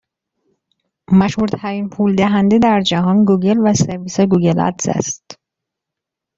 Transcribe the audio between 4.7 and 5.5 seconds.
است.